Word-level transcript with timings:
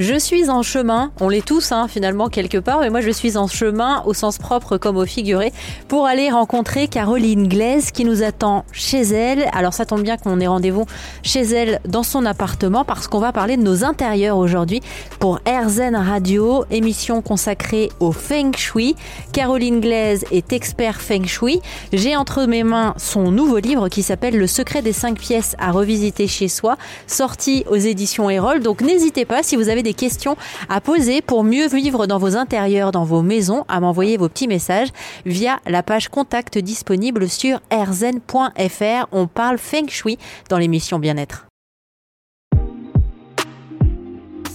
Je 0.00 0.18
suis 0.18 0.48
en 0.48 0.62
chemin, 0.62 1.12
on 1.20 1.28
l'est 1.28 1.44
tous 1.44 1.72
hein, 1.72 1.86
finalement 1.86 2.30
quelque 2.30 2.56
part, 2.56 2.80
mais 2.80 2.88
moi 2.88 3.02
je 3.02 3.10
suis 3.10 3.36
en 3.36 3.46
chemin 3.46 4.02
au 4.06 4.14
sens 4.14 4.38
propre 4.38 4.78
comme 4.78 4.96
au 4.96 5.04
figuré 5.04 5.52
pour 5.88 6.06
aller 6.06 6.30
rencontrer 6.30 6.88
Caroline 6.88 7.46
Glaise 7.46 7.90
qui 7.90 8.06
nous 8.06 8.22
attend 8.22 8.64
chez 8.72 9.02
elle. 9.02 9.50
Alors 9.52 9.74
ça 9.74 9.84
tombe 9.84 10.00
bien 10.00 10.16
qu'on 10.16 10.40
ait 10.40 10.46
rendez-vous 10.46 10.86
chez 11.22 11.42
elle 11.42 11.80
dans 11.86 12.02
son 12.02 12.24
appartement 12.24 12.82
parce 12.82 13.08
qu'on 13.08 13.18
va 13.18 13.30
parler 13.30 13.58
de 13.58 13.62
nos 13.62 13.84
intérieurs 13.84 14.38
aujourd'hui 14.38 14.80
pour 15.18 15.38
RZN 15.46 15.94
Radio, 15.94 16.64
émission 16.70 17.20
consacrée 17.20 17.90
au 18.00 18.10
Feng 18.10 18.56
Shui. 18.56 18.96
Caroline 19.34 19.82
Glaise 19.82 20.24
est 20.30 20.54
expert 20.54 21.02
Feng 21.02 21.26
Shui. 21.26 21.60
J'ai 21.92 22.16
entre 22.16 22.46
mes 22.46 22.62
mains 22.62 22.94
son 22.96 23.30
nouveau 23.30 23.58
livre 23.58 23.90
qui 23.90 24.02
s'appelle 24.02 24.38
Le 24.38 24.46
secret 24.46 24.80
des 24.80 24.94
cinq 24.94 25.18
pièces 25.18 25.56
à 25.58 25.72
revisiter 25.72 26.26
chez 26.26 26.48
soi, 26.48 26.78
sorti 27.06 27.64
aux 27.68 27.76
éditions 27.76 28.30
Erol. 28.30 28.60
Donc 28.60 28.80
n'hésitez 28.80 29.26
pas 29.26 29.42
si 29.42 29.56
vous 29.56 29.68
avez 29.68 29.82
des 29.82 29.89
questions 29.94 30.36
à 30.68 30.80
poser 30.80 31.22
pour 31.22 31.44
mieux 31.44 31.68
vivre 31.68 32.06
dans 32.06 32.18
vos 32.18 32.36
intérieurs, 32.36 32.92
dans 32.92 33.04
vos 33.04 33.22
maisons, 33.22 33.64
à 33.68 33.80
m'envoyer 33.80 34.16
vos 34.16 34.28
petits 34.28 34.48
messages 34.48 34.88
via 35.26 35.60
la 35.66 35.82
page 35.82 36.08
contact 36.08 36.58
disponible 36.58 37.28
sur 37.28 37.60
rzen.fr. 37.72 39.06
On 39.12 39.26
parle 39.26 39.58
feng 39.58 39.88
shui 39.88 40.18
dans 40.48 40.58
l'émission 40.58 40.98
Bien-être. 40.98 41.46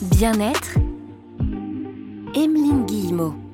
Bien-être. 0.01 0.75
Emeline 2.35 2.85
Guillemot. 2.85 3.44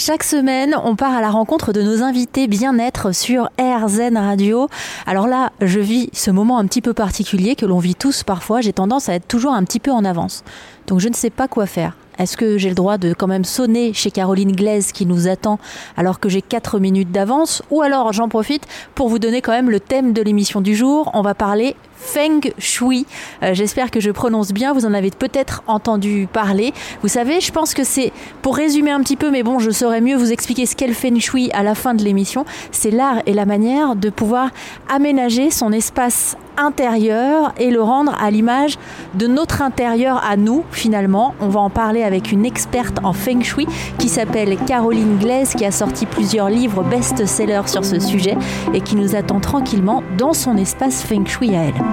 Chaque 0.00 0.22
semaine, 0.22 0.76
on 0.84 0.94
part 0.94 1.12
à 1.12 1.20
la 1.20 1.28
rencontre 1.28 1.72
de 1.72 1.82
nos 1.82 2.04
invités 2.04 2.46
bien-être 2.46 3.12
sur 3.12 3.50
RZN 3.58 4.16
Radio. 4.16 4.68
Alors 5.06 5.26
là, 5.26 5.50
je 5.60 5.80
vis 5.80 6.08
ce 6.12 6.30
moment 6.30 6.60
un 6.60 6.66
petit 6.66 6.80
peu 6.80 6.94
particulier 6.94 7.56
que 7.56 7.66
l'on 7.66 7.80
vit 7.80 7.96
tous 7.96 8.22
parfois. 8.22 8.60
J'ai 8.60 8.72
tendance 8.72 9.08
à 9.08 9.14
être 9.14 9.26
toujours 9.26 9.54
un 9.54 9.64
petit 9.64 9.80
peu 9.80 9.90
en 9.90 10.04
avance. 10.04 10.44
Donc 10.86 11.00
je 11.00 11.08
ne 11.08 11.14
sais 11.14 11.30
pas 11.30 11.48
quoi 11.48 11.66
faire. 11.66 11.96
Est-ce 12.16 12.36
que 12.36 12.58
j'ai 12.58 12.68
le 12.68 12.76
droit 12.76 12.96
de 12.96 13.12
quand 13.12 13.26
même 13.26 13.44
sonner 13.44 13.92
chez 13.92 14.12
Caroline 14.12 14.52
Glaise 14.52 14.92
qui 14.92 15.04
nous 15.04 15.26
attend 15.26 15.58
alors 15.96 16.20
que 16.20 16.28
j'ai 16.28 16.42
4 16.42 16.78
minutes 16.78 17.10
d'avance? 17.10 17.64
Ou 17.72 17.82
alors 17.82 18.12
j'en 18.12 18.28
profite 18.28 18.68
pour 18.94 19.08
vous 19.08 19.18
donner 19.18 19.42
quand 19.42 19.52
même 19.52 19.68
le 19.68 19.80
thème 19.80 20.12
de 20.12 20.22
l'émission 20.22 20.60
du 20.60 20.76
jour. 20.76 21.10
On 21.12 21.22
va 21.22 21.34
parler 21.34 21.74
Feng 21.98 22.40
Shui. 22.58 23.06
Euh, 23.42 23.54
j'espère 23.54 23.90
que 23.90 24.00
je 24.00 24.10
prononce 24.10 24.52
bien, 24.52 24.72
vous 24.72 24.86
en 24.86 24.94
avez 24.94 25.10
peut-être 25.10 25.62
entendu 25.66 26.28
parler. 26.32 26.72
Vous 27.02 27.08
savez, 27.08 27.40
je 27.40 27.52
pense 27.52 27.74
que 27.74 27.84
c'est, 27.84 28.12
pour 28.42 28.56
résumer 28.56 28.90
un 28.90 29.00
petit 29.00 29.16
peu, 29.16 29.30
mais 29.30 29.42
bon, 29.42 29.58
je 29.58 29.70
saurais 29.70 30.00
mieux 30.00 30.16
vous 30.16 30.32
expliquer 30.32 30.66
ce 30.66 30.76
qu'est 30.76 30.86
le 30.86 30.94
Feng 30.94 31.18
Shui 31.18 31.50
à 31.52 31.62
la 31.62 31.74
fin 31.74 31.94
de 31.94 32.02
l'émission, 32.02 32.44
c'est 32.70 32.90
l'art 32.90 33.22
et 33.26 33.32
la 33.32 33.44
manière 33.44 33.96
de 33.96 34.10
pouvoir 34.10 34.50
aménager 34.88 35.50
son 35.50 35.72
espace 35.72 36.36
intérieur 36.58 37.52
et 37.58 37.70
le 37.70 37.80
rendre 37.80 38.14
à 38.20 38.30
l'image 38.30 38.78
de 39.14 39.26
notre 39.26 39.62
intérieur 39.62 40.22
à 40.28 40.36
nous 40.36 40.64
finalement. 40.72 41.34
On 41.40 41.48
va 41.48 41.60
en 41.60 41.70
parler 41.70 42.02
avec 42.02 42.32
une 42.32 42.44
experte 42.44 42.98
en 43.04 43.12
feng 43.12 43.42
shui 43.42 43.66
qui 43.98 44.08
s'appelle 44.08 44.56
Caroline 44.66 45.18
Glaise 45.18 45.54
qui 45.54 45.64
a 45.64 45.70
sorti 45.70 46.04
plusieurs 46.04 46.50
livres 46.50 46.82
best-sellers 46.82 47.66
sur 47.66 47.84
ce 47.84 48.00
sujet 48.00 48.36
et 48.74 48.80
qui 48.80 48.96
nous 48.96 49.14
attend 49.14 49.40
tranquillement 49.40 50.02
dans 50.18 50.32
son 50.32 50.56
espace 50.56 51.02
feng 51.02 51.26
shui 51.26 51.54
à 51.54 51.62
elle. 51.62 51.87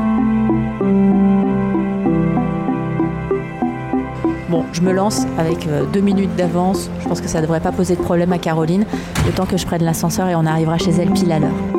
Bon, 4.50 4.64
je 4.74 4.82
me 4.82 4.92
lance 4.92 5.26
avec 5.38 5.68
euh, 5.68 5.86
deux 5.92 6.02
minutes 6.02 6.36
d'avance. 6.36 6.90
Je 7.02 7.08
pense 7.08 7.20
que 7.20 7.28
ça 7.28 7.40
ne 7.40 7.44
devrait 7.44 7.60
pas 7.60 7.72
poser 7.72 7.96
de 7.96 8.02
problème 8.02 8.32
à 8.32 8.38
Caroline, 8.38 8.86
le 9.26 9.32
temps 9.32 9.46
que 9.46 9.58
je 9.58 9.66
prenne 9.66 9.84
l'ascenseur 9.84 10.30
et 10.30 10.36
on 10.36 10.46
arrivera 10.46 10.78
chez 10.78 10.92
elle 10.92 11.12
pile 11.12 11.32
à 11.32 11.40
l'heure. 11.40 11.76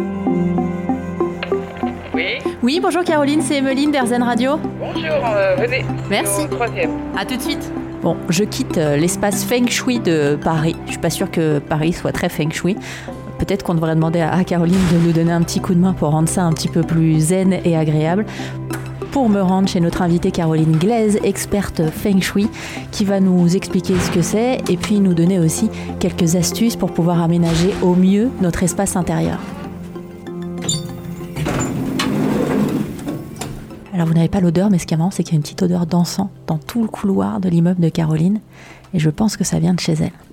Oui, 2.67 2.81
bonjour 2.83 3.05
Caroline, 3.05 3.43
c'est 3.43 3.59
Emeline 3.59 3.93
d'Erzen 3.93 4.25
Radio. 4.25 4.59
Bonjour, 4.81 5.25
euh, 5.25 5.55
venez. 5.57 5.85
Merci. 6.11 6.49
troisième. 6.49 6.91
À 7.17 7.25
tout 7.25 7.37
de 7.37 7.41
suite. 7.41 7.73
Bon, 8.03 8.17
je 8.29 8.43
quitte 8.43 8.77
euh, 8.77 8.97
l'espace 8.97 9.45
Feng 9.45 9.69
Shui 9.69 10.01
de 10.01 10.37
Paris. 10.43 10.75
Je 10.87 10.91
suis 10.91 11.01
pas 11.01 11.11
sûre 11.11 11.31
que 11.31 11.61
Paris 11.61 11.93
soit 11.93 12.11
très 12.11 12.29
Feng 12.29 12.51
Shui. 12.51 12.77
Peut-être 13.39 13.63
qu'on 13.63 13.75
devrait 13.75 13.95
demander 13.95 14.21
à 14.21 14.43
Caroline 14.45 14.81
de 14.93 14.99
nous 14.99 15.13
donner 15.13 15.33
un 15.33 15.43
petit 15.43 15.61
coup 15.61 15.75
de 15.75 15.81
main 15.81 15.93
pour 15.93 16.11
rendre 16.11 16.29
ça 16.29 16.45
un 16.45 16.53
petit 16.53 16.69
peu 16.69 16.83
plus 16.83 17.21
zen 17.21 17.59
et 17.65 17.77
agréable. 17.77 18.27
Pour 19.13 19.29
me 19.29 19.41
rendre 19.41 19.69
chez 19.69 19.81
notre 19.81 20.03
invitée 20.03 20.31
Caroline 20.31 20.77
Glaise, 20.77 21.19
experte 21.23 21.83
Feng 21.91 22.21
Shui, 22.21 22.49
qui 22.91 23.05
va 23.05 23.21
nous 23.21 23.57
expliquer 23.57 23.99
ce 23.99 24.11
que 24.11 24.21
c'est 24.21 24.61
et 24.71 24.77
puis 24.77 25.01
nous 25.01 25.15
donner 25.15 25.39
aussi 25.39 25.71
quelques 26.01 26.37
astuces 26.37 26.77
pour 26.77 26.93
pouvoir 26.93 27.23
aménager 27.23 27.73
au 27.83 27.95
mieux 27.95 28.31
notre 28.41 28.63
espace 28.63 28.97
intérieur. 28.97 29.39
Alors 33.95 34.07
vous 34.07 34.13
n'avez 34.13 34.29
pas 34.29 34.41
l'odeur, 34.41 34.69
mais 34.69 34.79
ce 34.79 34.87
qui 34.87 34.93
est 34.93 34.99
marrant, 34.99 35.11
c'est 35.11 35.23
qu'il 35.23 35.33
y 35.33 35.37
a 35.37 35.39
une 35.39 35.43
petite 35.43 35.63
odeur 35.63 35.87
d'encens 35.87 36.29
dans 36.47 36.59
tout 36.59 36.83
le 36.83 36.89
couloir 36.89 37.41
de 37.41 37.49
l'immeuble 37.49 37.81
de 37.81 37.89
Caroline. 37.89 38.41
Et 38.93 38.99
je 38.99 39.09
pense 39.09 39.39
que 39.39 39.45
ça 39.45 39.59
vient 39.59 39.73
de 39.73 39.81
chez 39.81 39.95
elle. 39.95 40.26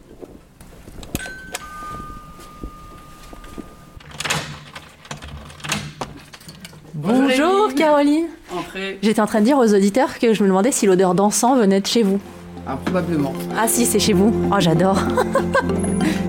J'étais 9.01 9.21
en 9.21 9.27
train 9.27 9.39
de 9.39 9.45
dire 9.45 9.57
aux 9.57 9.73
auditeurs 9.73 10.19
que 10.19 10.33
je 10.33 10.43
me 10.43 10.47
demandais 10.47 10.71
si 10.71 10.85
l'odeur 10.85 11.15
d'encens 11.15 11.57
venait 11.57 11.81
de 11.81 11.87
chez 11.87 12.03
vous. 12.03 12.19
Ah, 12.65 12.77
probablement. 12.83 13.33
Ah 13.57 13.67
si, 13.67 13.85
c'est 13.85 13.99
chez 13.99 14.13
vous. 14.13 14.31
Oh, 14.51 14.55
j'adore. 14.59 14.97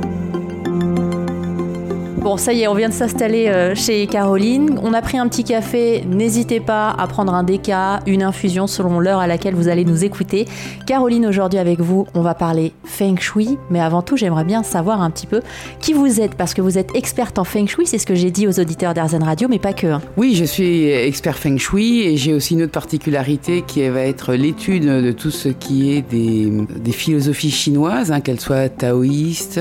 Bon, 2.24 2.38
ça 2.38 2.54
y 2.54 2.62
est, 2.62 2.68
on 2.68 2.74
vient 2.74 2.88
de 2.88 2.94
s'installer 2.94 3.48
euh, 3.48 3.74
chez 3.74 4.06
Caroline. 4.06 4.78
On 4.82 4.94
a 4.94 5.02
pris 5.02 5.18
un 5.18 5.28
petit 5.28 5.44
café. 5.44 6.02
N'hésitez 6.08 6.58
pas 6.58 6.88
à 6.88 7.06
prendre 7.06 7.34
un 7.34 7.42
déca, 7.42 8.00
une 8.06 8.22
infusion 8.22 8.66
selon 8.66 8.98
l'heure 8.98 9.18
à 9.18 9.26
laquelle 9.26 9.54
vous 9.54 9.68
allez 9.68 9.84
nous 9.84 10.04
écouter. 10.04 10.46
Caroline, 10.86 11.26
aujourd'hui 11.26 11.58
avec 11.58 11.80
vous, 11.80 12.06
on 12.14 12.22
va 12.22 12.32
parler 12.32 12.72
Feng 12.84 13.16
Shui. 13.20 13.58
Mais 13.68 13.78
avant 13.78 14.00
tout, 14.00 14.16
j'aimerais 14.16 14.44
bien 14.44 14.62
savoir 14.62 15.02
un 15.02 15.10
petit 15.10 15.26
peu 15.26 15.42
qui 15.80 15.92
vous 15.92 16.18
êtes, 16.18 16.34
parce 16.34 16.54
que 16.54 16.62
vous 16.62 16.78
êtes 16.78 16.96
experte 16.96 17.38
en 17.38 17.44
Feng 17.44 17.66
Shui. 17.66 17.86
C'est 17.86 17.98
ce 17.98 18.06
que 18.06 18.14
j'ai 18.14 18.30
dit 18.30 18.48
aux 18.48 18.58
auditeurs 18.58 18.94
d'Arzen 18.94 19.22
Radio, 19.22 19.46
mais 19.50 19.58
pas 19.58 19.74
que. 19.74 19.88
hein. 19.88 20.00
Oui, 20.16 20.34
je 20.34 20.46
suis 20.46 20.88
expert 20.88 21.36
Feng 21.36 21.58
Shui 21.58 22.04
et 22.04 22.16
j'ai 22.16 22.32
aussi 22.32 22.54
une 22.54 22.62
autre 22.62 22.72
particularité 22.72 23.64
qui 23.66 23.86
va 23.90 24.00
être 24.00 24.32
l'étude 24.32 24.86
de 24.86 25.12
tout 25.12 25.30
ce 25.30 25.50
qui 25.50 25.92
est 25.92 26.00
des, 26.00 26.92
philosophies 26.92 27.50
chinoises, 27.50 28.10
hein, 28.10 28.22
qu'elles 28.22 28.40
soient 28.40 28.70
taoïstes, 28.70 29.60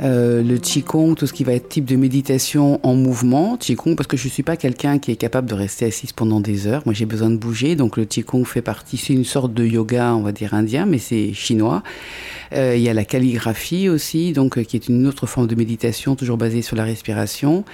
euh, 0.00 0.42
le 0.42 0.58
Qigong, 0.58 1.14
tout 1.14 1.26
ce 1.26 1.32
qui 1.32 1.44
va 1.44 1.52
être 1.52 1.68
type 1.68 1.84
de 1.84 1.96
méditation 1.96 2.80
en 2.82 2.94
mouvement. 2.94 3.56
Qigong, 3.56 3.96
parce 3.96 4.06
que 4.06 4.16
je 4.16 4.26
ne 4.26 4.30
suis 4.30 4.42
pas 4.42 4.56
quelqu'un 4.56 4.98
qui 4.98 5.10
est 5.10 5.16
capable 5.16 5.48
de 5.48 5.54
rester 5.54 5.86
assise 5.86 6.12
pendant 6.12 6.40
des 6.40 6.66
heures. 6.66 6.82
Moi, 6.84 6.94
j'ai 6.94 7.06
besoin 7.06 7.30
de 7.30 7.36
bouger. 7.36 7.76
Donc, 7.76 7.96
le 7.96 8.04
Qigong 8.04 8.44
fait 8.44 8.62
partie, 8.62 8.96
c'est 8.96 9.12
une 9.12 9.24
sorte 9.24 9.54
de 9.54 9.64
yoga, 9.64 10.14
on 10.14 10.22
va 10.22 10.32
dire 10.32 10.54
indien, 10.54 10.86
mais 10.86 10.98
c'est 10.98 11.32
chinois. 11.32 11.82
Euh, 12.52 12.76
il 12.76 12.82
y 12.82 12.88
a 12.88 12.94
la 12.94 13.04
calligraphie 13.04 13.88
aussi, 13.88 14.32
donc, 14.32 14.58
euh, 14.58 14.62
qui 14.62 14.76
est 14.76 14.88
une 14.88 15.06
autre 15.06 15.26
forme 15.26 15.46
de 15.46 15.54
méditation, 15.54 16.16
toujours 16.16 16.36
basée 16.36 16.62
sur 16.62 16.76
la 16.76 16.84
respiration. 16.84 17.64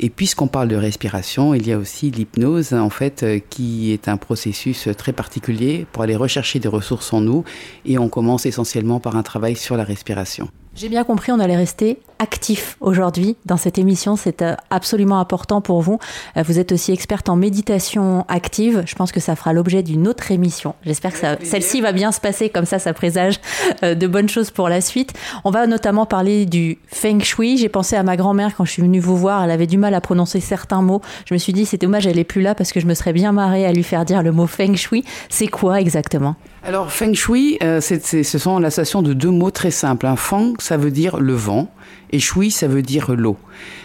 Et 0.00 0.10
puisqu'on 0.10 0.48
parle 0.48 0.68
de 0.68 0.76
respiration, 0.76 1.54
il 1.54 1.66
y 1.66 1.72
a 1.72 1.78
aussi 1.78 2.10
l'hypnose, 2.10 2.72
en 2.72 2.90
fait, 2.90 3.22
euh, 3.22 3.38
qui 3.50 3.92
est 3.92 4.08
un 4.08 4.16
processus 4.16 4.88
très 4.96 5.12
particulier 5.12 5.86
pour 5.92 6.02
aller 6.02 6.16
rechercher 6.16 6.58
des 6.58 6.68
ressources 6.68 7.12
en 7.12 7.20
nous. 7.20 7.44
Et 7.86 7.98
on 7.98 8.08
commence 8.08 8.46
essentiellement 8.46 8.98
par 9.00 9.16
un 9.16 9.22
travail 9.22 9.54
sur 9.54 9.76
la 9.76 9.84
respiration. 9.84 10.48
J'ai 10.74 10.88
bien 10.88 11.04
compris, 11.04 11.30
on 11.30 11.38
allait 11.38 11.56
rester 11.56 12.00
actif 12.18 12.76
aujourd'hui 12.80 13.36
dans 13.44 13.56
cette 13.56 13.78
émission. 13.78 14.16
C'est 14.16 14.42
euh, 14.42 14.54
absolument 14.70 15.18
important 15.18 15.60
pour 15.60 15.82
vous. 15.82 15.98
Euh, 16.36 16.42
Vous 16.42 16.58
êtes 16.58 16.72
aussi 16.72 16.92
experte 16.92 17.28
en 17.28 17.36
méditation 17.36 18.24
active. 18.28 18.82
Je 18.86 18.94
pense 18.94 19.12
que 19.12 19.20
ça 19.20 19.36
fera 19.36 19.52
l'objet 19.52 19.82
d'une 19.82 20.08
autre 20.08 20.30
émission. 20.30 20.74
J'espère 20.84 21.12
que 21.12 21.44
celle-ci 21.44 21.80
va 21.80 21.92
bien 21.92 22.12
se 22.12 22.20
passer. 22.20 22.48
Comme 22.48 22.64
ça, 22.64 22.78
ça 22.78 22.92
présage 22.92 23.40
euh, 23.82 23.94
de 23.94 24.06
bonnes 24.06 24.28
choses 24.28 24.50
pour 24.50 24.68
la 24.68 24.80
suite. 24.80 25.12
On 25.44 25.50
va 25.50 25.66
notamment 25.66 26.06
parler 26.06 26.46
du 26.46 26.78
feng 26.86 27.20
shui. 27.20 27.58
J'ai 27.58 27.68
pensé 27.68 27.96
à 27.96 28.02
ma 28.02 28.16
grand-mère 28.16 28.54
quand 28.56 28.64
je 28.64 28.72
suis 28.72 28.82
venue 28.82 29.00
vous 29.00 29.16
voir. 29.16 29.44
Elle 29.44 29.50
avait 29.50 29.66
du 29.66 29.78
mal 29.78 29.94
à 29.94 30.00
prononcer 30.00 30.40
certains 30.40 30.82
mots. 30.82 31.00
Je 31.26 31.34
me 31.34 31.38
suis 31.38 31.52
dit, 31.52 31.66
c'est 31.66 31.80
dommage, 31.80 32.06
elle 32.06 32.18
est 32.18 32.24
plus 32.24 32.42
là 32.42 32.54
parce 32.54 32.72
que 32.72 32.80
je 32.80 32.86
me 32.86 32.94
serais 32.94 33.12
bien 33.12 33.32
marrée 33.32 33.66
à 33.66 33.72
lui 33.72 33.82
faire 33.82 34.04
dire 34.04 34.22
le 34.22 34.32
mot 34.32 34.46
feng 34.46 34.74
shui. 34.76 35.04
C'est 35.28 35.48
quoi 35.48 35.80
exactement? 35.80 36.36
Alors, 36.66 36.90
Feng 36.90 37.12
Shui, 37.12 37.58
euh, 37.62 37.82
ce 37.82 38.38
sont 38.38 38.58
l'association 38.58 39.02
de 39.02 39.12
deux 39.12 39.30
mots 39.30 39.50
très 39.50 39.70
simples. 39.70 40.06
Un 40.06 40.16
Feng, 40.16 40.54
ça 40.58 40.78
veut 40.78 40.90
dire 40.90 41.18
le 41.18 41.34
vent, 41.34 41.68
et 42.14 42.20
Shui, 42.20 42.52
ça 42.52 42.68
veut 42.68 42.80
dire 42.80 43.12
l'eau. 43.12 43.36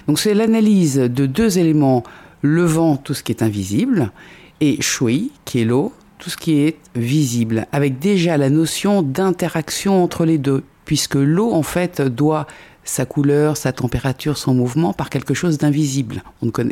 Donc, 0.07 0.19
c'est 0.19 0.35
l'analyse 0.35 0.97
de 0.97 1.25
deux 1.25 1.57
éléments 1.57 2.03
le 2.43 2.63
vent, 2.63 2.95
tout 2.95 3.15
ce 3.15 3.23
qui 3.23 3.31
est 3.31 3.41
invisible, 3.41 4.11
et 4.61 4.79
Shui, 4.81 5.31
qui 5.45 5.61
est 5.61 5.65
l'eau, 5.65 5.91
tout 6.19 6.29
ce 6.29 6.37
qui 6.37 6.59
est 6.59 6.77
visible, 6.95 7.65
avec 7.71 7.97
déjà 7.97 8.37
la 8.37 8.51
notion 8.51 9.01
d'interaction 9.01 10.03
entre 10.03 10.25
les 10.25 10.37
deux, 10.37 10.63
puisque 10.85 11.15
l'eau, 11.15 11.51
en 11.51 11.63
fait, 11.63 12.01
doit 12.01 12.45
sa 12.83 13.05
couleur, 13.05 13.57
sa 13.57 13.71
température, 13.71 14.37
son 14.37 14.53
mouvement 14.53 14.93
par 14.93 15.09
quelque 15.09 15.33
chose 15.33 15.57
d'invisible. 15.57 16.23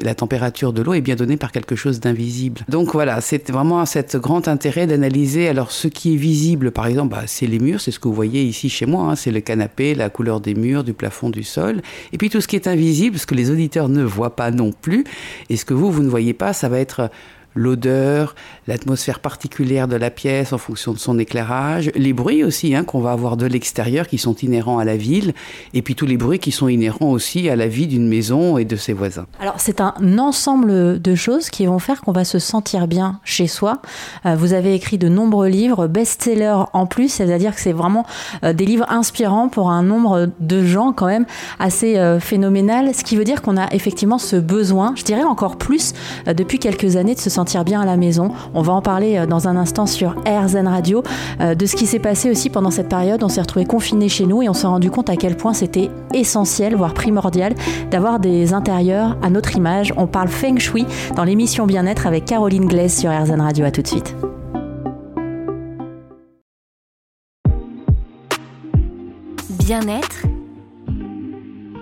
La 0.02 0.16
température 0.16 0.74
de 0.74 0.82
l'eau 0.82 0.94
est 0.94 1.02
bien 1.02 1.16
donnée 1.16 1.38
par 1.38 1.52
quelque 1.52 1.76
chose 1.76 2.00
d'invisible. 2.00 2.62
Donc 2.70 2.94
voilà, 2.94 3.22
c'est 3.22 3.50
vraiment 3.50 3.86
cet 3.86 4.18
grand 4.18 4.48
intérêt 4.48 4.88
d'analyser 4.88 5.48
alors 5.48 5.72
ce 5.72 5.88
qui 5.88 6.14
est 6.14 6.18
visible, 6.18 6.72
par 6.72 6.88
exemple, 6.88 7.16
bah, 7.16 7.24
c'est 7.28 7.48
les 7.48 7.60
murs, 7.60 7.82
c'est 7.82 7.92
ce 7.92 8.00
que 8.00 8.08
vous 8.08 8.14
voyez 8.14 8.44
ici 8.44 8.70
chez 8.70 8.86
moi, 8.86 9.12
hein, 9.12 9.16
c'est 9.16 9.32
le 9.32 9.42
canapé, 9.42 9.96
la 9.96 10.10
couleur 10.10 10.40
des 10.42 10.56
murs, 10.56 10.84
du 10.84 10.94
plafond, 10.94 11.30
du 11.30 11.44
sol, 11.44 11.82
et 12.12 12.18
puis 12.18 12.30
tout 12.30 12.42
ce 12.42 12.48
qui 12.48 12.56
est 12.56 12.68
invisible, 12.68 13.18
ce 13.18 13.26
que 13.26 13.36
les 13.36 13.52
auditeurs 13.52 13.90
ne 13.90 14.04
voient 14.04 14.36
pas 14.36 14.52
non 14.52 14.72
plus, 14.72 15.04
et 15.50 15.58
ce 15.58 15.66
que 15.66 15.74
vous 15.74 15.92
vous 15.92 16.04
ne 16.04 16.10
voyez 16.10 16.34
pas, 16.34 16.54
ça 16.54 16.70
va 16.70 16.80
être 16.80 17.10
l'odeur, 17.58 18.36
l'atmosphère 18.68 19.20
particulière 19.20 19.88
de 19.88 19.96
la 19.96 20.10
pièce 20.10 20.54
en 20.54 20.58
fonction 20.58 20.94
de 20.94 21.00
son 21.00 21.20
éclairage, 21.20 21.92
les 21.96 22.14
bruits 22.14 22.44
aussi 22.44 22.76
hein, 22.76 22.84
qu'on 22.84 23.02
va 23.02 23.12
avoir 23.12 23.36
de 23.36 23.46
l'extérieur 23.46 24.08
qui 24.08 24.18
sont 24.18 24.36
inhérents 24.36 24.80
à 24.80 24.86
la 24.86 24.96
ville, 24.96 25.34
et 25.74 25.82
puis 25.82 25.96
tous 25.96 26.06
les 26.06 26.18
bruits 26.18 26.40
qui 26.40 26.52
sont 26.52 26.68
inhérents 26.68 27.12
aussi 27.12 27.50
à 27.50 27.56
la 27.56 27.68
vie 27.68 27.88
d'une 27.88 28.08
maison 28.08 28.58
et 28.58 28.66
de 28.66 28.76
ses 28.76 28.94
voisins. 28.94 29.26
Alors 29.40 29.56
c'est 29.58 29.82
un 29.82 29.94
ensemble 30.18 31.02
de 31.02 31.16
choses 31.16 31.50
qui 31.50 31.66
vont 31.66 31.80
faire 31.80 32.02
qu'on 32.02 32.12
va 32.12 32.24
se 32.24 32.40
sentir 32.40 32.88
bien 32.88 33.20
chez 33.24 33.48
soi. 33.48 33.82
Euh, 34.26 34.36
vous 34.36 34.54
avez 34.54 34.74
écrit 34.74 34.98
de 34.98 35.10
nombreux 35.10 35.48
livres, 35.48 35.88
best-sellers 35.88 36.64
en 36.74 36.86
plus, 36.86 37.10
c'est-à-dire 37.10 37.56
que 37.56 37.62
c'est 37.62 37.74
vraiment 37.74 38.06
euh, 38.44 38.54
des 38.54 38.66
livres 38.66 38.86
inspirants 38.90 39.50
pour 39.50 39.72
un 39.72 39.84
nombre 39.84 40.30
de 40.40 40.64
gens 40.64 40.94
quand 40.94 41.08
même 41.08 41.26
assez 41.60 41.98
euh, 41.98 42.20
phénoménal, 42.20 42.94
ce 42.94 43.04
qui 43.04 43.16
veut 43.16 43.24
dire 43.24 43.42
qu'on 43.42 43.58
a 43.58 43.74
effectivement 43.74 44.20
ce 44.20 44.36
besoin, 44.36 44.94
je 44.96 45.04
dirais 45.04 45.24
encore 45.24 45.58
plus 45.58 45.94
depuis 46.26 46.60
quelques 46.60 46.96
années, 46.96 47.16
de 47.16 47.20
se 47.20 47.30
sentir 47.30 47.47
bien 47.64 47.82
à 47.82 47.86
la 47.86 47.98
maison. 47.98 48.32
On 48.54 48.62
va 48.62 48.74
en 48.74 48.82
parler 48.82 49.18
euh, 49.18 49.26
dans 49.26 49.48
un 49.48 49.56
instant 49.56 49.86
sur 49.86 50.16
RZN 50.26 50.68
Radio, 50.68 51.04
euh, 51.42 51.56
de 51.56 51.66
ce 51.66 51.76
qui 51.76 51.86
s'est 51.86 52.00
passé 52.00 52.30
aussi 52.30 52.50
pendant 52.50 52.72
cette 52.72 52.90
période. 52.90 53.24
On 53.24 53.30
s'est 53.30 53.42
retrouvé 53.42 53.66
confinés 53.66 54.10
chez 54.10 54.26
nous 54.26 54.42
et 54.42 54.50
on 54.50 54.54
s'est 54.54 54.68
rendu 54.68 54.92
compte 54.92 55.10
à 55.10 55.16
quel 55.16 55.38
point 55.38 55.54
c'était 55.54 55.90
essentiel, 56.14 56.76
voire 56.76 56.94
primordial, 56.94 57.54
d'avoir 57.92 58.20
des 58.20 58.54
intérieurs 58.54 59.18
à 59.22 59.30
notre 59.30 59.56
image. 59.56 59.94
On 59.98 60.08
parle 60.08 60.28
feng 60.28 60.58
shui 60.58 60.86
dans 61.16 61.24
l'émission 61.24 61.66
Bien-être 61.66 62.08
avec 62.08 62.26
Caroline 62.26 62.66
Glaise 62.66 62.98
sur 62.98 63.12
RZN 63.12 63.42
Radio. 63.42 63.66
À 63.66 63.72
tout 63.72 63.82
de 63.82 63.88
suite. 63.88 64.16
Bien-être, 69.50 70.26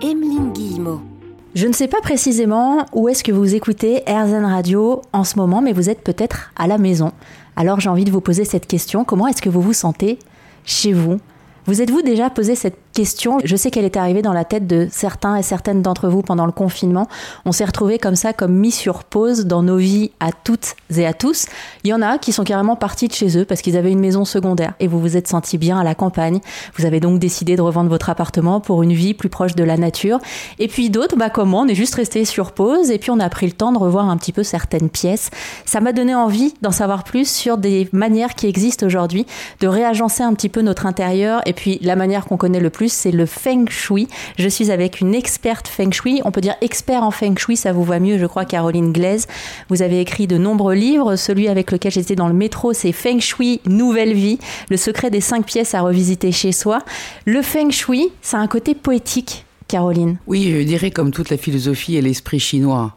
Emeline 0.02 0.52
Guillemot. 0.52 1.15
Je 1.56 1.66
ne 1.66 1.72
sais 1.72 1.88
pas 1.88 2.02
précisément 2.02 2.84
où 2.92 3.08
est-ce 3.08 3.24
que 3.24 3.32
vous 3.32 3.54
écoutez 3.54 4.02
RZN 4.06 4.44
Radio 4.44 5.00
en 5.14 5.24
ce 5.24 5.38
moment, 5.38 5.62
mais 5.62 5.72
vous 5.72 5.88
êtes 5.88 6.02
peut-être 6.02 6.50
à 6.54 6.66
la 6.66 6.76
maison. 6.76 7.12
Alors 7.56 7.80
j'ai 7.80 7.88
envie 7.88 8.04
de 8.04 8.10
vous 8.10 8.20
poser 8.20 8.44
cette 8.44 8.66
question. 8.66 9.06
Comment 9.06 9.26
est-ce 9.26 9.40
que 9.40 9.48
vous 9.48 9.62
vous 9.62 9.72
sentez 9.72 10.18
chez 10.66 10.92
vous? 10.92 11.18
Vous 11.66 11.82
êtes-vous 11.82 12.02
déjà 12.02 12.30
posé 12.30 12.54
cette 12.54 12.78
question? 12.92 13.38
Je 13.42 13.56
sais 13.56 13.72
qu'elle 13.72 13.84
est 13.84 13.96
arrivée 13.96 14.22
dans 14.22 14.32
la 14.32 14.44
tête 14.44 14.68
de 14.68 14.86
certains 14.88 15.34
et 15.34 15.42
certaines 15.42 15.82
d'entre 15.82 16.08
vous 16.08 16.22
pendant 16.22 16.46
le 16.46 16.52
confinement. 16.52 17.08
On 17.44 17.50
s'est 17.50 17.64
retrouvés 17.64 17.98
comme 17.98 18.14
ça, 18.14 18.32
comme 18.32 18.54
mis 18.54 18.70
sur 18.70 19.02
pause 19.02 19.46
dans 19.46 19.64
nos 19.64 19.76
vies 19.76 20.12
à 20.20 20.30
toutes 20.30 20.76
et 20.96 21.04
à 21.04 21.12
tous. 21.12 21.46
Il 21.82 21.90
y 21.90 21.92
en 21.92 22.02
a 22.02 22.18
qui 22.18 22.30
sont 22.30 22.44
carrément 22.44 22.76
partis 22.76 23.08
de 23.08 23.14
chez 23.14 23.36
eux 23.36 23.44
parce 23.44 23.62
qu'ils 23.62 23.76
avaient 23.76 23.90
une 23.90 23.98
maison 23.98 24.24
secondaire 24.24 24.74
et 24.78 24.86
vous 24.86 25.00
vous 25.00 25.16
êtes 25.16 25.26
senti 25.26 25.58
bien 25.58 25.76
à 25.76 25.82
la 25.82 25.96
campagne. 25.96 26.38
Vous 26.78 26.86
avez 26.86 27.00
donc 27.00 27.18
décidé 27.18 27.56
de 27.56 27.62
revendre 27.62 27.90
votre 27.90 28.10
appartement 28.10 28.60
pour 28.60 28.84
une 28.84 28.92
vie 28.92 29.12
plus 29.12 29.28
proche 29.28 29.56
de 29.56 29.64
la 29.64 29.76
nature. 29.76 30.20
Et 30.60 30.68
puis 30.68 30.88
d'autres, 30.88 31.16
bah 31.16 31.30
comme 31.30 31.48
moi, 31.48 31.62
on 31.62 31.68
est 31.68 31.74
juste 31.74 31.96
resté 31.96 32.24
sur 32.24 32.52
pause 32.52 32.92
et 32.92 32.98
puis 32.98 33.10
on 33.10 33.18
a 33.18 33.28
pris 33.28 33.46
le 33.46 33.52
temps 33.52 33.72
de 33.72 33.78
revoir 33.78 34.08
un 34.08 34.16
petit 34.18 34.32
peu 34.32 34.44
certaines 34.44 34.88
pièces. 34.88 35.30
Ça 35.64 35.80
m'a 35.80 35.92
donné 35.92 36.14
envie 36.14 36.54
d'en 36.62 36.70
savoir 36.70 37.02
plus 37.02 37.28
sur 37.28 37.58
des 37.58 37.88
manières 37.90 38.36
qui 38.36 38.46
existent 38.46 38.86
aujourd'hui, 38.86 39.26
de 39.58 39.66
réagencer 39.66 40.22
un 40.22 40.32
petit 40.32 40.48
peu 40.48 40.62
notre 40.62 40.86
intérieur 40.86 41.42
et 41.44 41.55
puis 41.56 41.80
la 41.82 41.96
manière 41.96 42.26
qu'on 42.26 42.36
connaît 42.36 42.60
le 42.60 42.70
plus 42.70 42.92
c'est 42.92 43.10
le 43.10 43.26
Feng 43.26 43.68
Shui. 43.68 44.06
Je 44.38 44.48
suis 44.48 44.70
avec 44.70 45.00
une 45.00 45.14
experte 45.14 45.66
Feng 45.66 45.90
Shui. 45.90 46.20
On 46.24 46.30
peut 46.30 46.40
dire 46.40 46.54
expert 46.60 47.02
en 47.02 47.10
Feng 47.10 47.36
Shui, 47.36 47.56
ça 47.56 47.72
vous 47.72 47.82
va 47.82 47.98
mieux, 47.98 48.18
je 48.18 48.26
crois, 48.26 48.44
Caroline 48.44 48.92
Glaise. 48.92 49.26
Vous 49.68 49.82
avez 49.82 50.00
écrit 50.00 50.26
de 50.26 50.38
nombreux 50.38 50.74
livres. 50.74 51.16
Celui 51.16 51.48
avec 51.48 51.72
lequel 51.72 51.90
j'étais 51.90 52.14
dans 52.14 52.28
le 52.28 52.34
métro, 52.34 52.72
c'est 52.72 52.92
Feng 52.92 53.18
Shui, 53.18 53.60
Nouvelle 53.66 54.12
Vie, 54.12 54.38
le 54.70 54.76
secret 54.76 55.10
des 55.10 55.20
cinq 55.20 55.46
pièces 55.46 55.74
à 55.74 55.80
revisiter 55.80 56.30
chez 56.30 56.52
soi. 56.52 56.80
Le 57.24 57.42
Feng 57.42 57.70
Shui, 57.70 58.08
ça 58.22 58.38
a 58.38 58.40
un 58.40 58.46
côté 58.46 58.74
poétique, 58.74 59.44
Caroline. 59.66 60.18
Oui, 60.26 60.52
je 60.52 60.62
dirais 60.62 60.90
comme 60.90 61.10
toute 61.10 61.30
la 61.30 61.38
philosophie 61.38 61.96
et 61.96 62.02
l'esprit 62.02 62.38
chinois. 62.38 62.96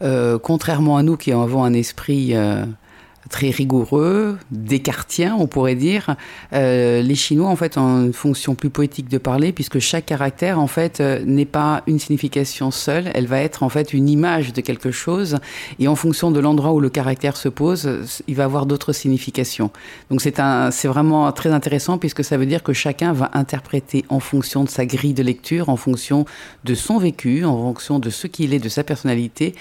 Euh, 0.00 0.38
contrairement 0.38 0.96
à 0.96 1.02
nous 1.02 1.16
qui 1.16 1.32
avons 1.32 1.62
un 1.62 1.74
esprit... 1.74 2.34
Euh, 2.34 2.64
très 3.28 3.50
rigoureux, 3.50 4.38
descartien, 4.50 5.36
on 5.38 5.46
pourrait 5.46 5.74
dire. 5.74 6.16
Euh, 6.52 7.02
les 7.02 7.14
Chinois, 7.14 7.48
en 7.48 7.56
fait, 7.56 7.78
ont 7.78 8.04
une 8.04 8.12
fonction 8.12 8.54
plus 8.54 8.70
poétique 8.70 9.08
de 9.08 9.18
parler, 9.18 9.52
puisque 9.52 9.78
chaque 9.78 10.06
caractère, 10.06 10.58
en 10.58 10.66
fait, 10.66 11.00
euh, 11.00 11.22
n'est 11.24 11.44
pas 11.44 11.82
une 11.86 11.98
signification 11.98 12.70
seule. 12.70 13.10
Elle 13.14 13.26
va 13.26 13.40
être, 13.40 13.62
en 13.62 13.68
fait, 13.68 13.92
une 13.92 14.08
image 14.08 14.52
de 14.52 14.60
quelque 14.60 14.90
chose. 14.90 15.38
Et 15.78 15.88
en 15.88 15.96
fonction 15.96 16.30
de 16.30 16.40
l'endroit 16.40 16.72
où 16.72 16.80
le 16.80 16.90
caractère 16.90 17.36
se 17.36 17.48
pose, 17.48 17.88
il 18.26 18.34
va 18.34 18.44
avoir 18.44 18.66
d'autres 18.66 18.92
significations. 18.92 19.70
Donc, 20.10 20.20
c'est 20.20 20.40
un, 20.40 20.70
c'est 20.70 20.88
vraiment 20.88 21.30
très 21.32 21.50
intéressant, 21.50 21.98
puisque 21.98 22.24
ça 22.24 22.36
veut 22.36 22.46
dire 22.46 22.62
que 22.62 22.72
chacun 22.72 23.12
va 23.12 23.30
interpréter 23.34 24.04
en 24.08 24.20
fonction 24.20 24.64
de 24.64 24.68
sa 24.68 24.86
grille 24.86 25.14
de 25.14 25.22
lecture, 25.22 25.68
en 25.68 25.76
fonction 25.76 26.24
de 26.64 26.74
son 26.74 26.98
vécu, 26.98 27.44
en 27.44 27.56
fonction 27.56 27.98
de 27.98 28.10
ce 28.10 28.26
qu'il 28.26 28.54
est, 28.54 28.58
de 28.58 28.68
sa 28.68 28.84
personnalité, 28.84 29.54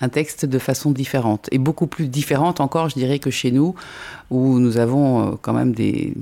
un 0.00 0.08
texte 0.08 0.44
de 0.44 0.58
façon 0.58 0.90
différente 0.90 1.48
et 1.52 1.58
beaucoup 1.58 1.86
plus 1.86 2.08
différente 2.08 2.60
encore, 2.60 2.88
je 2.88 2.94
dirais, 2.94 3.18
que 3.18 3.30
chez 3.30 3.50
nous, 3.50 3.74
où 4.30 4.58
nous 4.58 4.78
avons 4.78 5.20
euh, 5.20 5.34
quand 5.40 5.52
même 5.52 5.72
des 5.72 6.14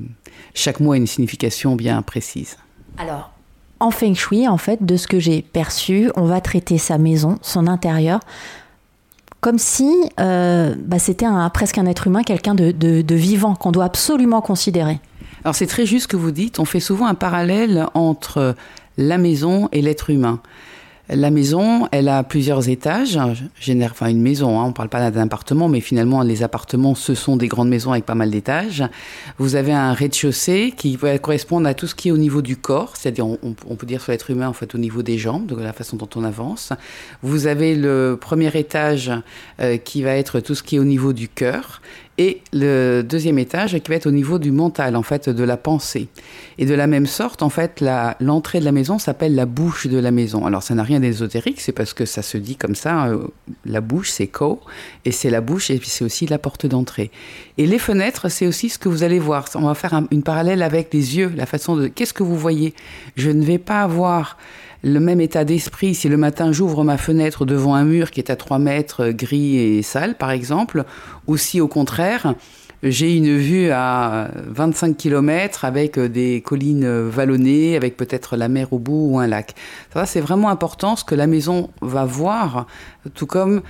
chaque 0.54 0.80
mot 0.80 0.92
a 0.92 0.96
une 0.96 1.06
signification 1.06 1.76
bien 1.76 2.00
précise. 2.02 2.56
Alors, 2.98 3.30
en 3.78 3.90
feng 3.90 4.14
shui, 4.14 4.48
en 4.48 4.56
fait, 4.56 4.84
de 4.84 4.96
ce 4.96 5.06
que 5.06 5.20
j'ai 5.20 5.42
perçu, 5.42 6.10
on 6.16 6.24
va 6.24 6.40
traiter 6.40 6.78
sa 6.78 6.96
maison, 6.96 7.38
son 7.42 7.66
intérieur, 7.66 8.20
comme 9.40 9.58
si 9.58 9.90
euh, 10.18 10.74
bah, 10.78 10.98
c'était 10.98 11.26
un, 11.26 11.48
presque 11.50 11.76
un 11.76 11.86
être 11.86 12.06
humain, 12.06 12.22
quelqu'un 12.22 12.54
de, 12.54 12.72
de 12.72 13.14
vivant 13.14 13.54
qu'on 13.54 13.70
doit 13.70 13.84
absolument 13.84 14.40
considérer. 14.40 14.98
Alors 15.44 15.54
c'est 15.54 15.66
très 15.66 15.86
juste 15.86 16.04
ce 16.04 16.08
que 16.08 16.16
vous 16.16 16.32
dites. 16.32 16.58
On 16.58 16.64
fait 16.64 16.80
souvent 16.80 17.06
un 17.06 17.14
parallèle 17.14 17.86
entre 17.94 18.56
la 18.96 19.18
maison 19.18 19.68
et 19.70 19.82
l'être 19.82 20.10
humain. 20.10 20.40
La 21.08 21.30
maison, 21.30 21.86
elle 21.92 22.08
a 22.08 22.24
plusieurs 22.24 22.68
étages. 22.68 23.16
Génère, 23.60 23.92
enfin, 23.92 24.08
une 24.08 24.20
maison, 24.20 24.58
hein, 24.58 24.64
on 24.64 24.68
ne 24.68 24.72
parle 24.72 24.88
pas 24.88 25.08
d'un 25.12 25.22
appartement, 25.22 25.68
mais 25.68 25.80
finalement, 25.80 26.22
les 26.22 26.42
appartements, 26.42 26.96
ce 26.96 27.14
sont 27.14 27.36
des 27.36 27.46
grandes 27.46 27.68
maisons 27.68 27.92
avec 27.92 28.04
pas 28.04 28.16
mal 28.16 28.30
d'étages. 28.30 28.82
Vous 29.38 29.54
avez 29.54 29.72
un 29.72 29.92
rez-de-chaussée 29.92 30.74
qui 30.76 30.96
va 30.96 31.16
correspondre 31.18 31.68
à 31.68 31.74
tout 31.74 31.86
ce 31.86 31.94
qui 31.94 32.08
est 32.08 32.10
au 32.10 32.16
niveau 32.16 32.42
du 32.42 32.56
corps, 32.56 32.96
c'est-à-dire, 32.96 33.24
on, 33.24 33.76
peut 33.76 33.86
dire 33.86 34.00
sur 34.00 34.10
l'être 34.10 34.30
humain, 34.30 34.48
en 34.48 34.52
fait, 34.52 34.74
au 34.74 34.78
niveau 34.78 35.02
des 35.02 35.16
jambes, 35.16 35.46
de 35.46 35.54
la 35.54 35.72
façon 35.72 35.96
dont 35.96 36.08
on 36.16 36.24
avance. 36.24 36.72
Vous 37.22 37.46
avez 37.46 37.76
le 37.76 38.18
premier 38.20 38.50
étage 38.58 39.12
euh, 39.60 39.76
qui 39.76 40.02
va 40.02 40.16
être 40.16 40.40
tout 40.40 40.56
ce 40.56 40.64
qui 40.64 40.74
est 40.74 40.80
au 40.80 40.84
niveau 40.84 41.12
du 41.12 41.28
cœur 41.28 41.82
et 42.18 42.40
le 42.52 43.02
deuxième 43.02 43.38
étage 43.38 43.78
qui 43.78 43.90
va 43.90 43.96
être 43.96 44.06
au 44.06 44.10
niveau 44.10 44.38
du 44.38 44.50
mental, 44.50 44.96
en 44.96 45.02
fait, 45.02 45.28
de 45.28 45.44
la 45.44 45.56
pensée. 45.56 46.08
Et 46.56 46.64
de 46.64 46.74
la 46.74 46.86
même 46.86 47.06
sorte, 47.06 47.42
en 47.42 47.50
fait, 47.50 47.84
l'entrée 48.20 48.60
de 48.60 48.64
la 48.64 48.72
maison 48.72 48.98
s'appelle 48.98 49.34
la 49.34 49.44
bouche 49.44 49.86
de 49.86 49.98
la 49.98 50.10
maison. 50.10 50.46
Alors, 50.46 50.62
ça 50.62 50.74
n'a 50.74 50.82
rien 50.82 51.00
d'ésotérique, 51.00 51.60
c'est 51.60 51.72
parce 51.72 51.92
que 51.92 52.06
ça 52.06 52.22
se 52.22 52.38
dit 52.38 52.56
comme 52.56 52.74
ça. 52.74 53.06
Euh, 53.06 53.26
la 53.66 53.82
bouche, 53.82 54.10
c'est 54.10 54.28
ko, 54.28 54.60
et 55.04 55.12
c'est 55.12 55.28
la 55.28 55.42
bouche, 55.42 55.70
et 55.70 55.78
puis 55.78 55.90
c'est 55.90 56.04
aussi 56.04 56.26
la 56.26 56.38
porte 56.38 56.64
d'entrée. 56.64 57.10
Et 57.58 57.66
les 57.66 57.78
fenêtres, 57.78 58.28
c'est 58.28 58.46
aussi 58.46 58.68
ce 58.68 58.78
que 58.78 58.88
vous 58.88 59.02
allez 59.02 59.18
voir. 59.18 59.48
On 59.54 59.62
va 59.62 59.74
faire 59.74 59.98
une 60.10 60.22
parallèle 60.22 60.62
avec 60.62 60.92
les 60.92 61.16
yeux, 61.16 61.32
la 61.34 61.46
façon 61.46 61.76
de. 61.76 61.88
Qu'est-ce 61.88 62.12
que 62.12 62.22
vous 62.22 62.36
voyez? 62.36 62.74
Je 63.16 63.30
ne 63.30 63.42
vais 63.44 63.58
pas 63.58 63.82
avoir 63.82 64.36
le 64.82 65.00
même 65.00 65.20
état 65.20 65.44
d'esprit 65.44 65.94
si 65.94 66.08
le 66.08 66.16
matin 66.18 66.52
j'ouvre 66.52 66.84
ma 66.84 66.98
fenêtre 66.98 67.46
devant 67.46 67.74
un 67.74 67.84
mur 67.84 68.10
qui 68.10 68.20
est 68.20 68.30
à 68.30 68.36
3 68.36 68.58
mètres 68.58 69.08
gris 69.08 69.56
et 69.56 69.82
sale, 69.82 70.16
par 70.16 70.30
exemple, 70.30 70.84
ou 71.26 71.36
si 71.36 71.60
au 71.60 71.68
contraire 71.68 72.34
j'ai 72.82 73.16
une 73.16 73.36
vue 73.36 73.70
à 73.70 74.30
25 74.48 74.96
km 74.96 75.64
avec 75.64 75.98
des 75.98 76.42
collines 76.42 76.86
vallonnées, 77.08 77.74
avec 77.74 77.96
peut-être 77.96 78.36
la 78.36 78.48
mer 78.48 78.72
au 78.72 78.78
bout 78.78 79.08
ou 79.12 79.18
un 79.18 79.26
lac. 79.26 79.54
Ça, 79.94 80.04
c'est 80.06 80.20
vraiment 80.20 80.50
important 80.50 80.94
ce 80.94 81.02
que 81.02 81.14
la 81.14 81.26
maison 81.26 81.70
va 81.80 82.04
voir, 82.04 82.66
tout 83.14 83.26
comme 83.26 83.62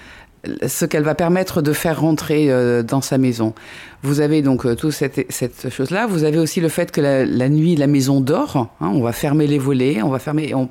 ce 0.66 0.84
qu'elle 0.84 1.02
va 1.02 1.14
permettre 1.14 1.62
de 1.62 1.72
faire 1.72 2.00
rentrer 2.00 2.50
euh, 2.50 2.82
dans 2.82 3.00
sa 3.00 3.18
maison. 3.18 3.54
Vous 4.02 4.20
avez 4.20 4.42
donc 4.42 4.66
euh, 4.66 4.74
toute 4.74 4.92
cette, 4.92 5.30
cette 5.30 5.70
chose-là. 5.70 6.06
Vous 6.06 6.24
avez 6.24 6.38
aussi 6.38 6.60
le 6.60 6.68
fait 6.68 6.90
que 6.90 7.00
la, 7.00 7.48
nuit, 7.48 7.76
la 7.76 7.86
maison 7.86 8.20
dort. 8.20 8.56
Hein. 8.56 8.68
on 8.80 9.02
va 9.02 9.12
fermer 9.12 9.46
les 9.46 9.58
volets, 9.58 10.02
on 10.02 10.08
va 10.10 10.18
fermer, 10.18 10.54
on, 10.54 10.68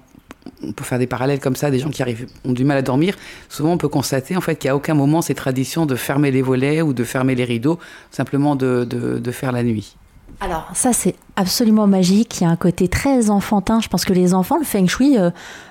peut 0.75 0.84
faire 0.84 1.00
des 1.00 1.08
parallèles 1.08 1.39
comme 1.39 1.55
ça, 1.55 1.72
des 1.72 1.79
gens 1.79 1.89
qui 1.89 2.01
arrivent, 2.01 2.27
ont 2.46 2.53
du 2.53 2.63
mal 2.63 2.77
à 2.77 2.82
dormir. 2.82 3.15
Souvent, 3.50 3.74
on 3.74 3.77
peut 3.77 3.89
constater 3.89 4.38
en 4.38 4.41
fait 4.41 4.55
qu'à 4.55 4.75
aucun 4.75 4.94
moment 4.94 5.22
ces 5.22 5.36
traditions 5.36 5.86
de 5.86 5.96
fermer 5.96 6.32
les 6.32 6.41
volets 6.41 6.82
ou 6.82 6.94
de 6.94 7.03
fermer 7.03 7.36
les 7.36 7.46
rideaux, 7.46 7.79
simplement 8.12 8.55
de, 8.55 8.84
de, 8.84 9.32
faire 9.32 9.51
la 9.51 9.63
nuit. 9.63 9.96
Alors 10.39 10.70
ça 10.74 10.94
c'est 10.94 11.15
absolument 11.36 11.88
magique. 11.88 12.39
Il 12.39 12.44
y 12.44 12.48
a 12.48 12.50
un 12.50 12.56
côté 12.56 12.88
très 12.88 13.30
enfantin. 13.30 13.80
Je 13.82 13.88
pense 13.88 14.06
que 14.06 14.13
les 14.13 14.34
enfants, 14.34 14.58
le 14.58 14.63
feng 14.63 14.88
shui, 14.88 15.18
euh, 15.18 15.30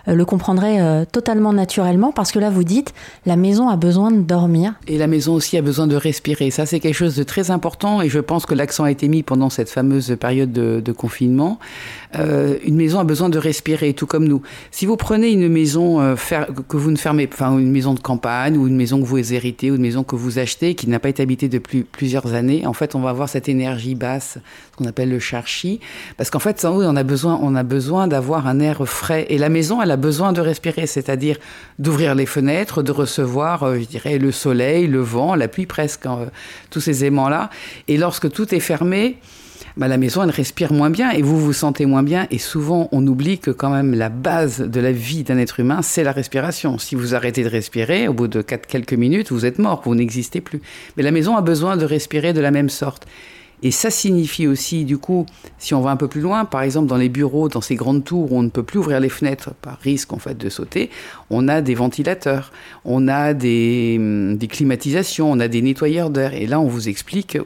euh, 0.09 0.15
le 0.15 0.25
comprendraient 0.25 0.81
euh, 0.81 1.05
totalement 1.11 1.53
naturellement 1.53 2.13
parce 2.13 2.33
que 2.33 2.39
là, 2.39 2.51
vous 2.51 2.65
dites, 2.65 2.93
la 3.27 3.37
maison 3.37 3.69
a 3.69 3.77
besoin 3.77 4.11
de 4.11 4.21
dormir. 4.21 4.75
Et 4.87 4.99
la 4.99 5.07
maison 5.07 5.35
aussi 5.35 5.57
a 5.57 5.63
besoin 5.63 5.87
de 5.87 5.97
respirer. 5.97 6.51
Ça, 6.51 6.67
c'est 6.67 6.81
quelque 6.81 6.95
chose 6.95 7.17
de 7.17 7.23
très 7.23 7.51
important 7.51 8.03
et 8.03 8.09
je 8.09 8.21
pense 8.21 8.47
que 8.47 8.55
l'accent 8.55 8.85
a 8.85 8.91
été 8.91 9.09
mis 9.09 9.23
pendant 9.23 9.51
cette 9.51 9.71
fameuse 9.71 10.17
période 10.21 10.53
de, 10.53 10.93
confinement. 10.93 11.59
une 12.15 12.77
maison 12.77 13.01
a 13.01 13.05
besoin 13.05 13.29
de 13.29 13.39
respirer, 13.39 13.95
tout 13.95 14.07
comme 14.07 14.29
nous. 14.29 14.43
Si 14.71 14.87
vous 14.87 14.97
prenez 14.97 15.33
une 15.33 15.49
maison 15.49 16.15
que 16.69 16.77
vous 16.77 16.91
ne 16.91 16.97
fermez, 16.97 17.29
enfin 17.33 17.59
une 17.59 17.73
maison 17.73 17.95
de 17.95 18.01
campagne 18.01 18.57
ou 18.57 18.69
une 18.69 18.77
maison 18.77 19.01
que 19.01 19.07
vous 19.07 19.33
héritez 19.33 19.71
ou 19.71 19.75
une 19.75 19.83
maison 19.83 20.05
que 20.05 20.15
vous 20.15 20.39
achetez 20.39 20.75
qui 20.75 20.89
n'a 20.89 21.01
pas 21.01 21.09
été 21.09 21.23
habitée 21.23 21.49
depuis 21.49 21.83
plusieurs 21.83 22.35
années, 22.35 22.67
en 22.67 22.73
fait, 22.73 22.95
on 22.95 23.01
va 23.01 23.11
avoir 23.11 23.29
cette 23.29 23.49
énergie 23.49 23.95
basse, 23.95 24.39
ce 24.73 24.77
qu'on 24.77 24.89
appelle 24.89 25.11
le 25.11 25.19
parce 26.17 26.31
qu'en 26.31 26.39
fait, 26.39 26.65
on 26.65 26.97
a 26.97 27.03
besoin, 27.03 27.39
on 27.43 27.55
a 27.55 27.63
besoin 27.63 28.09
d'avoir 28.09 28.47
un 28.47 28.61
air 28.61 28.87
frais. 28.87 29.27
Et 29.29 29.39
la 29.39 29.49
maison, 29.49 29.83
elle 29.83 29.91
a 29.91 29.97
besoin 29.97 30.33
de 30.33 30.41
respirer, 30.41 30.87
c'est-à-dire 30.87 31.37
d'ouvrir 31.79 32.15
les 32.15 32.27
fenêtres, 32.27 32.83
de 32.83 32.93
recevoir, 32.93 33.65
euh, 33.65 33.79
je 33.79 33.85
dirais, 33.85 34.19
le 34.19 34.33
soleil, 34.33 34.87
le 34.87 35.01
vent, 35.01 35.35
la 35.35 35.49
pluie 35.49 35.67
presque, 35.67 36.07
hein, 36.07 36.27
tous 36.71 36.81
ces 36.81 37.05
aimants-là. 37.05 37.51
Et 37.89 37.97
lorsque 37.97 38.31
tout 38.31 38.55
est 38.55 38.61
fermé, 38.61 39.19
bah, 39.77 39.89
la 39.89 39.97
maison, 39.97 40.23
elle 40.23 40.31
respire 40.31 40.73
moins 40.73 40.91
bien 40.91 41.11
et 41.11 41.23
vous 41.23 41.41
vous 41.41 41.53
sentez 41.53 41.85
moins 41.85 42.05
bien. 42.05 42.29
Et 42.31 42.39
souvent, 42.39 42.89
on 42.93 43.05
oublie 43.07 43.39
que 43.39 43.51
quand 43.51 43.71
même 43.71 43.95
la 43.95 44.09
base 44.09 44.61
de 44.61 44.81
la 44.81 44.93
vie 44.93 45.25
d'un 45.25 45.39
être 45.39 45.59
humain, 45.59 45.83
c'est 45.83 46.05
la 46.05 46.13
respiration. 46.13 46.79
Si 46.79 46.95
vous 46.95 47.15
arrêtez 47.15 47.43
de 47.43 47.49
respirer, 47.49 48.07
au 48.07 48.13
bout 48.13 48.29
de 48.29 48.41
quelques 48.41 48.93
minutes, 48.93 49.33
vous 49.33 49.47
êtes 49.47 49.59
mort, 49.59 49.83
vous 49.85 49.95
n'existez 49.95 50.41
plus. 50.41 50.61
Mais 50.97 51.03
la 51.03 51.11
maison 51.11 51.37
a 51.37 51.41
besoin 51.41 51.77
de 51.77 51.85
respirer 51.85 52.33
de 52.33 52.41
la 52.41 52.53
même 52.53 52.69
sorte. 52.69 53.07
Et 53.63 53.71
ça 53.71 53.91
signifie 53.91 54.47
aussi, 54.47 54.85
du 54.85 54.99
coup, 54.99 55.27
si 55.59 55.75
on 55.75 55.81
va 55.81 55.91
un 55.91 55.97
peu 55.97 56.09
plus 56.09 56.21
loin, 56.21 56.45
par 56.45 56.63
exemple 56.63 56.87
dans 56.87 56.97
les 56.97 57.09
bureaux, 57.09 57.49
dans 57.49 57.61
ces 57.61 57.77
grandes 57.77 58.05
tours 58.05 58.33
où 58.33 58.39
on 58.39 58.43
ne 58.43 58.51
peut 58.51 58.63
plus 58.63 58.79
ouvrir 58.79 59.01
les 59.01 59.09
fenêtres 59.09 59.55
par 59.55 59.79
risque 59.79 60.13
en 60.13 60.19
fait 60.19 60.37
de 60.37 60.49
sauter, 60.49 60.91
on 61.31 61.49
a 61.49 61.63
des 61.63 61.75
ventilateurs, 61.75 62.53
on 62.85 63.09
a 63.09 63.33
des, 63.33 63.97
hum, 63.99 64.37
des 64.37 64.49
climatisations, 64.49 65.31
on 65.31 65.41
a 65.41 65.49
des 65.49 65.63
nettoyeurs 65.63 66.11
d'air. 66.11 66.35
Et 66.35 66.47
là, 66.47 66.61
on 66.61 66.67
vous 66.67 66.89
explique 66.89 67.39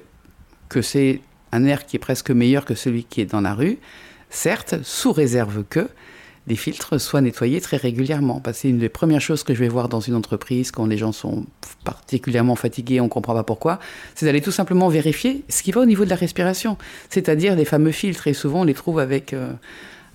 que 0.68 0.82
c'est 0.82 1.20
un 1.52 1.64
air 1.64 1.86
qui 1.86 1.96
est 1.96 2.00
presque 2.00 2.30
meilleur 2.30 2.64
que 2.64 2.74
celui 2.74 3.04
qui 3.04 3.20
est 3.20 3.26
dans 3.26 3.40
la 3.40 3.54
rue, 3.54 3.78
certes, 4.30 4.76
sous 4.82 5.12
réserve 5.12 5.64
que 5.68 5.88
les 6.48 6.56
filtres 6.56 7.00
soient 7.00 7.20
nettoyés 7.20 7.60
très 7.60 7.76
régulièrement. 7.76 8.40
Parce 8.40 8.58
que 8.58 8.62
c'est 8.62 8.68
une 8.70 8.78
des 8.78 8.88
premières 8.88 9.20
choses 9.20 9.42
que 9.42 9.54
je 9.54 9.60
vais 9.60 9.68
voir 9.68 9.88
dans 9.88 10.00
une 10.00 10.14
entreprise 10.14 10.70
quand 10.70 10.86
les 10.86 10.96
gens 10.96 11.12
sont 11.12 11.44
particulièrement 11.84 12.56
fatigués, 12.56 13.00
on 13.00 13.04
ne 13.04 13.08
comprend 13.08 13.34
pas 13.34 13.44
pourquoi, 13.44 13.78
c'est 14.14 14.26
d'aller 14.26 14.40
tout 14.40 14.50
simplement 14.50 14.88
vérifier 14.88 15.44
ce 15.48 15.62
qui 15.62 15.72
va 15.72 15.80
au 15.80 15.86
niveau 15.86 16.04
de 16.04 16.10
la 16.10 16.16
respiration, 16.16 16.76
c'est-à-dire 17.10 17.54
les 17.54 17.64
fameux 17.64 17.92
filtres. 17.92 18.26
Et 18.26 18.34
souvent, 18.34 18.60
on 18.62 18.64
les 18.64 18.74
trouve 18.74 18.98
avec... 18.98 19.32
Euh, 19.32 19.52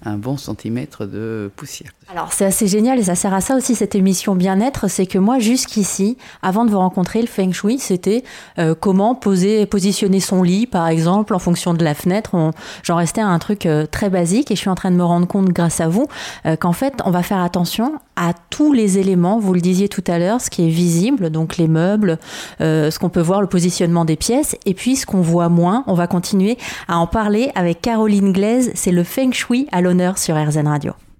un 0.05 0.17
bon 0.17 0.37
centimètre 0.37 1.05
de 1.05 1.51
poussière. 1.55 1.91
Alors 2.09 2.33
c'est 2.33 2.45
assez 2.45 2.67
génial 2.67 2.99
et 2.99 3.03
ça 3.03 3.15
sert 3.15 3.33
à 3.33 3.41
ça 3.41 3.55
aussi 3.55 3.75
cette 3.75 3.95
émission 3.95 4.35
bien-être, 4.35 4.89
c'est 4.89 5.05
que 5.05 5.17
moi 5.17 5.39
jusqu'ici, 5.39 6.17
avant 6.41 6.65
de 6.65 6.71
vous 6.71 6.77
rencontrer, 6.77 7.21
le 7.21 7.27
feng 7.27 7.51
shui, 7.51 7.79
c'était 7.79 8.23
euh, 8.59 8.75
comment 8.77 9.15
poser, 9.15 9.65
positionner 9.65 10.19
son 10.19 10.43
lit 10.43 10.67
par 10.67 10.87
exemple 10.87 11.33
en 11.33 11.39
fonction 11.39 11.73
de 11.73 11.83
la 11.83 11.93
fenêtre. 11.93 12.51
J'en 12.83 12.97
restais 12.97 13.21
à 13.21 13.27
un 13.27 13.39
truc 13.39 13.65
euh, 13.65 13.85
très 13.89 14.09
basique 14.09 14.51
et 14.51 14.55
je 14.55 14.59
suis 14.59 14.69
en 14.69 14.75
train 14.75 14.91
de 14.91 14.97
me 14.97 15.03
rendre 15.03 15.27
compte 15.27 15.49
grâce 15.49 15.79
à 15.79 15.87
vous 15.87 16.07
euh, 16.45 16.55
qu'en 16.57 16.73
fait 16.73 16.95
on 17.05 17.11
va 17.11 17.23
faire 17.23 17.41
attention 17.41 17.93
à 18.15 18.33
tous 18.49 18.73
les 18.73 18.99
éléments, 18.99 19.39
vous 19.39 19.53
le 19.53 19.61
disiez 19.61 19.89
tout 19.89 20.03
à 20.05 20.19
l'heure, 20.19 20.39
ce 20.39 20.51
qui 20.51 20.67
est 20.67 20.69
visible, 20.69 21.31
donc 21.31 21.57
les 21.57 21.67
meubles, 21.67 22.19
ce 22.59 22.99
qu'on 22.99 23.09
peut 23.09 23.21
voir, 23.21 23.41
le 23.41 23.47
positionnement 23.47 24.05
des 24.05 24.15
pièces, 24.15 24.55
et 24.67 24.75
puis 24.75 24.95
ce 24.95 25.07
qu'on 25.07 25.21
voit 25.21 25.49
moins. 25.49 25.83
On 25.87 25.95
va 25.95 26.05
continuer 26.05 26.59
à 26.87 26.99
en 26.99 27.07
parler 27.07 27.51
avec 27.55 27.81
Caroline 27.81 28.31
Glaise, 28.31 28.71
c'est 28.75 28.91
le 28.91 29.03
feng 29.03 29.31
shui 29.31 29.67
à 29.71 29.81
l'honneur 29.81 29.92
sur 30.17 30.35
RZN 30.35 30.67
Radio. 30.67 31.12